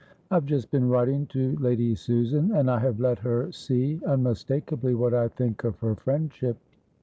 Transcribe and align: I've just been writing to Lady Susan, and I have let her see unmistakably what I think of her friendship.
I've 0.31 0.47
just 0.47 0.71
been 0.71 0.89
writing 0.89 1.27
to 1.27 1.55
Lady 1.57 1.93
Susan, 1.93 2.53
and 2.55 2.71
I 2.71 2.79
have 2.79 2.99
let 2.99 3.19
her 3.19 3.51
see 3.51 4.01
unmistakably 4.03 4.95
what 4.95 5.13
I 5.13 5.27
think 5.27 5.63
of 5.63 5.77
her 5.81 5.93
friendship. 5.93 6.57